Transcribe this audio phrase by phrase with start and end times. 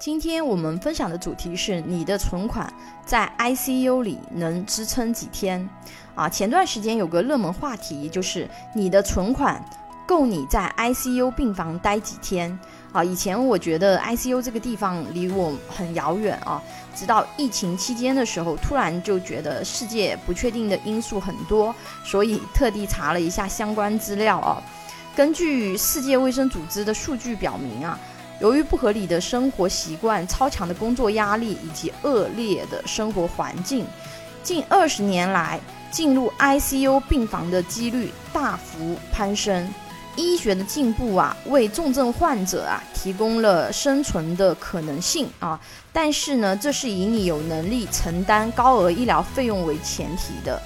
[0.00, 2.72] 今天我们分享的主题是你的存款
[3.04, 5.68] 在 ICU 里能支撑几天？
[6.14, 9.62] 啊，前段时间有个热门话题就是你的存款
[10.06, 12.58] 够你在 ICU 病房待几天？
[12.92, 16.62] 啊，以前我觉得 ICU 这个地方离我很遥远啊，
[16.94, 21.74] 直到疫情期间的时候，突然就觉得世界不确定的因素很多，
[22.06, 24.62] 所以特地查了一下相关资料啊。
[25.14, 28.00] 根据世界卫生组织的数据表明啊。
[28.40, 33.86] 由于不合理的生活习惯、超强的工作压力以及恶劣的生活环境，
[34.42, 35.60] 近二十年来
[35.90, 39.68] 进入 ICU 病房的几率大幅攀升。
[40.16, 45.58] 医学的进步啊，为重症患者啊提供了生存的可能性啊，
[45.92, 50.60] 但是呢，这是以你有能力承担高额医疗费用为前提的。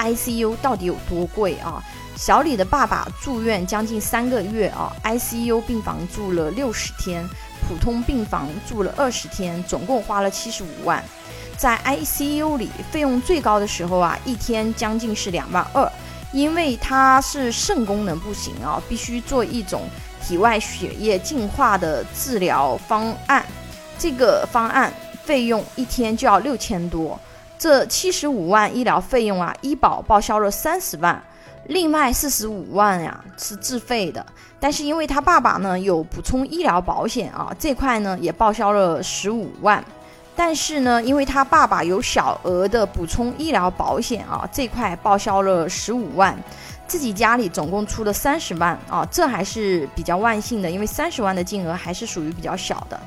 [0.00, 1.82] ICU 到底有多贵啊？
[2.16, 7.26] 小李的爸爸住院将近三个月啊，ICU 病房住了六十天，
[7.68, 11.02] 普通病房住了二十天，总共花了七十五万。
[11.56, 15.90] 在 ICU 里，费用最高的时候啊，一天将近是两万二，
[16.32, 19.82] 因为他是肾功能不行啊，必须做一种
[20.22, 23.44] 体外血液净化的治疗方案，
[23.98, 24.92] 这个方案
[25.24, 27.18] 费用一天就要六千多。
[27.60, 31.22] 这七十五万医疗费用啊，医保报销了三十万，
[31.66, 34.24] 另外四十五万呀是自费的。
[34.58, 39.84] 但是因为他爸爸呢有补充医疗保险啊，这块呢也报销了十五万。
[40.34, 46.34] 但是呢，因为他爸爸有小额的补充医疗保险啊，这块报销了十五万，
[46.86, 52.98] 自己家里总共出了三十万啊，这还是比较万幸的，因为三十万的金额还是属于比较小的。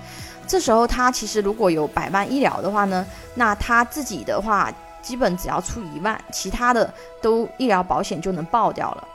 [0.48, 3.06] 这时候他其实如果有百万医疗的话呢，
[3.36, 9.08] 那他自己的话基本只要出一万，其他的都医疗保险就能报掉了。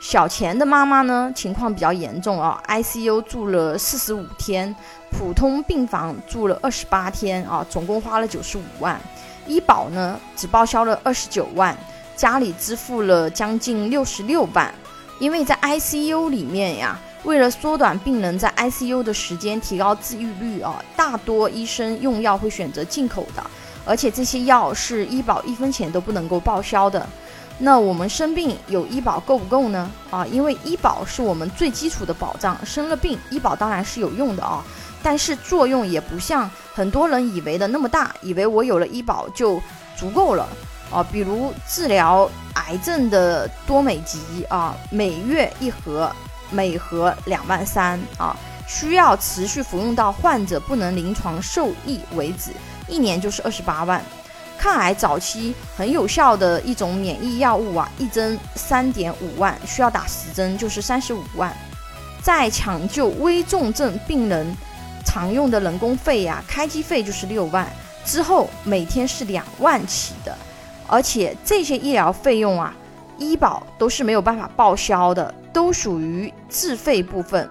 [0.00, 4.74] 小钱的妈妈呢情况比较严重啊，ICU 住了四十五天，
[5.10, 9.00] 普通病房住了二十八天啊，总共花了九十五万，
[9.46, 11.76] 医保呢只报销了二十九万，
[12.16, 14.74] 家里支付了将近六十六万，
[15.20, 16.98] 因为在 ICU 里面呀。
[17.24, 23.44] 为了缩短病人在 ICU 的时间，提高治愈率啊，大多医生用药会选择进口的，
[23.84, 27.06] 而且这些药是医保一分钱都不能够报销的。
[27.58, 29.88] 那我们生病有医保够不够呢？
[30.10, 34.64] 啊，因为医保是我们最基础的保障，生了病医保当然是有用的啊，
[35.00, 39.62] 但是作用也不像很多人以为的那么大，以为我有了医保就
[39.96, 40.48] 足够了
[40.90, 41.06] 啊。
[41.12, 44.18] 比如治疗癌症的多美吉
[44.48, 46.10] 啊，每月一盒。
[46.52, 48.36] 每盒两万三啊，
[48.68, 52.50] 需要持续服用到患者不能临床受益为止，
[52.86, 54.00] 一年就是二十八万。
[54.58, 61.52] 抗癌早期很有效的一种免疫药物啊，一针三点五万，需要打十针就是三十五万。
[62.22, 64.54] 在抢救危重症病人
[65.04, 67.68] 常用的人工费呀，开机费就是六万，
[68.04, 70.36] 之后每天是两万起的，
[70.86, 72.72] 而且这些医疗费用啊。
[73.18, 77.48] 医保都是没有办法报销的，都属于自费部分。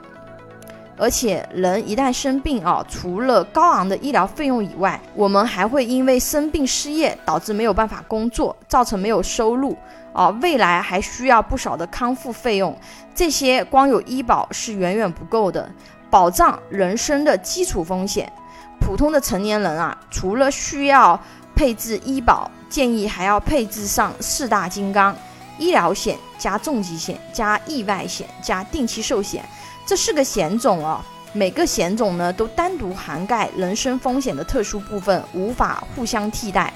[0.97, 9.75] 而且人一旦生病啊，除了高昂的医疗费用以外，我们还会因为生病失业导致没有办法工作，造成没有收入
[10.13, 12.77] 啊，未来还需要不少的康复费用。
[13.15, 15.67] 这些光有医保是远远不够的，
[16.11, 18.31] 保障人生的基础风险。
[18.79, 21.19] 普通的成年人啊，除了需要
[21.55, 25.15] 配置医保，建议还要配置上四大金刚。
[25.57, 29.43] 医疗险加重疾险加意外险加定期寿险，
[29.85, 36.73] 这四个险种啊，每个险种呢都单独涵盖人身风险的特殊部分，无法互相替代。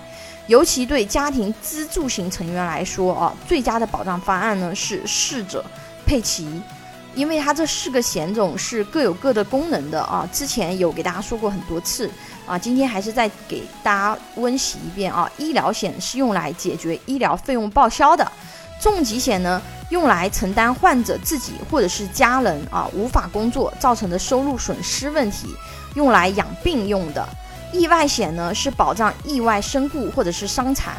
[0.48, 5.66] 尤其对家庭支柱型成员来说啊，最佳的保障方案呢是四者
[6.06, 6.62] 配齐，
[7.16, 10.30] 因为它这四个险种是各有各的功能的啊。
[10.32, 12.08] 之前有给大家说过很多次
[12.46, 15.28] 啊，今天还是再给大家温习一遍啊。
[15.40, 18.32] 医疗险是用来解决医疗费用报销的。
[18.80, 25.48] 重疾险呢，用来承担患者自己或者是家人啊无法工作造成的收入损失问题，
[25.96, 27.28] 用来养病用的。
[27.72, 30.96] 意外险呢，是保障意外身故或者是伤残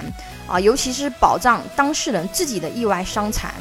[0.47, 3.55] 啊，尤其是保障当事人自己的意外伤残。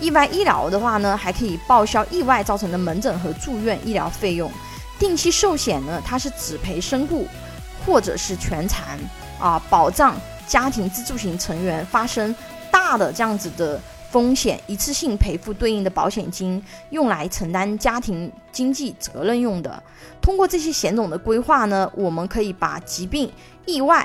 [0.00, 4.50] 意外医疗的话呢，还可以报销意外造成的门诊和住院医疗费用。
[4.98, 7.26] 定期寿险呢，它是只赔身故
[7.86, 8.98] 或者是全残
[9.40, 10.14] 啊，保障
[10.46, 12.34] 家庭支柱型成员发生。
[12.74, 13.80] 大的这样子的
[14.10, 16.60] 风险，一次性赔付对应的保险金，
[16.90, 19.80] 用来承担家庭经济责任用的。
[20.20, 23.32] 通过这些险种的规划呢，我们可以把疾病、
[23.64, 24.04] 意外